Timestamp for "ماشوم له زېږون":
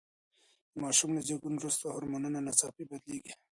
0.83-1.53